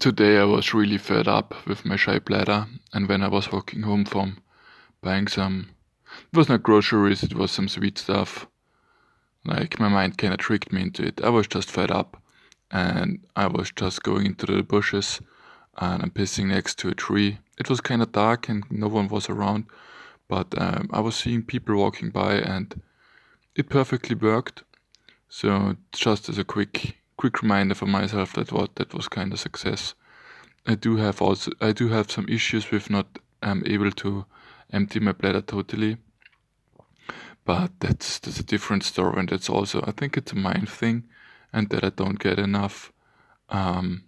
[0.00, 3.82] Today I was really fed up with my shy bladder, and when I was walking
[3.82, 4.38] home from
[5.02, 5.72] buying some,
[6.32, 8.46] it was not groceries, it was some sweet stuff.
[9.44, 11.20] Like my mind kinda tricked me into it.
[11.22, 12.16] I was just fed up,
[12.70, 15.20] and I was just going into the bushes,
[15.76, 17.38] and I'm pissing next to a tree.
[17.58, 19.66] It was kinda dark and no one was around,
[20.28, 22.80] but um, I was seeing people walking by, and
[23.54, 24.62] it perfectly worked.
[25.28, 29.38] So just as a quick quick reminder for myself that what that was kind of
[29.38, 29.94] success.
[30.66, 34.24] I do have also I do have some issues with not um, able to
[34.72, 35.98] empty my bladder totally,
[37.44, 41.04] but that's that's a different story, and that's also I think it's a mind thing,
[41.52, 42.90] and that I don't get enough,
[43.50, 44.04] um,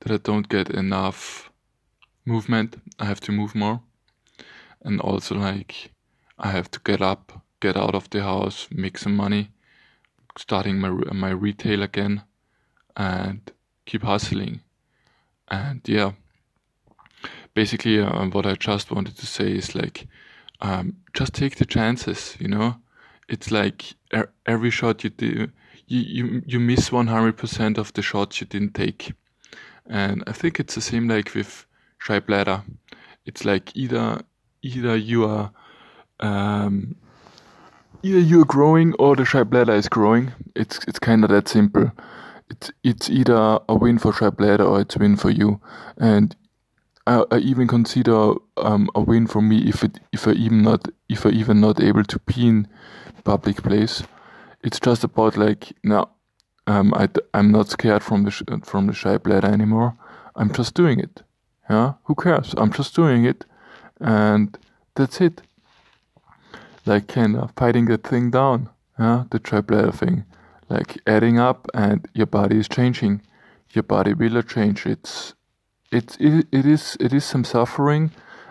[0.00, 1.50] that I don't get enough
[2.24, 2.80] movement.
[2.98, 3.80] I have to move more,
[4.82, 5.92] and also like
[6.38, 9.50] I have to get up, get out of the house, make some money
[10.36, 12.22] starting my my retail again
[12.96, 13.40] and
[13.86, 14.60] keep hustling.
[15.48, 16.12] And yeah,
[17.54, 20.06] basically, uh, what I just wanted to say is like,
[20.60, 22.36] um, just take the chances.
[22.38, 22.76] You know,
[23.28, 25.48] it's like er- every shot you do,
[25.86, 29.12] you you you miss one hundred percent of the shots you didn't take.
[29.86, 31.66] And I think it's the same like with
[31.98, 32.62] shy bladder.
[33.24, 34.22] It's like either
[34.62, 35.50] either you are
[36.20, 36.96] um,
[38.02, 40.32] either you're growing or the shy bladder is growing.
[40.54, 41.92] It's it's kind of that simple.
[42.50, 45.60] It's it's either a win for shy bladder or it's a win for you.
[45.96, 46.34] And
[47.06, 50.88] I, I even consider um, a win for me if it if I even not
[51.08, 52.68] if I even not able to pee in
[53.24, 54.02] public place.
[54.62, 56.10] It's just about like now.
[56.66, 59.96] Um, I I'm not scared from the sh- from the shy bladder anymore.
[60.36, 61.22] I'm just doing it.
[61.70, 62.54] Yeah, who cares?
[62.58, 63.46] I'm just doing it,
[64.00, 64.56] and
[64.94, 65.42] that's it
[66.88, 70.24] like kind of fighting that thing down, yeah, the triplet thing,
[70.68, 73.22] like adding up, and your body is changing.
[73.72, 74.86] Your body will change.
[74.86, 75.34] It's
[75.92, 78.10] it's it, it is it is some suffering,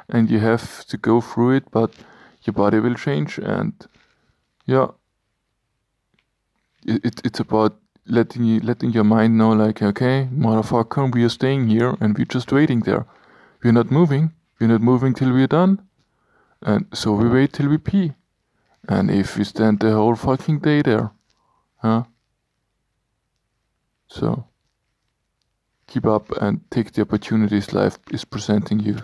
[0.09, 1.93] and you have to go through it, but
[2.43, 3.73] your body will change, and
[4.65, 4.89] yeah,
[6.85, 11.29] it, it it's about letting you letting your mind know like okay motherfucker we are
[11.29, 13.05] staying here and we're just waiting there.
[13.63, 14.31] We're not moving.
[14.59, 15.81] We're not moving till we're done.
[16.61, 18.13] And so we wait till we pee
[18.87, 21.11] and if we stand the whole fucking day there,
[21.77, 22.03] huh?
[24.07, 24.47] So,
[25.87, 28.97] keep up and take the opportunities life is presenting you.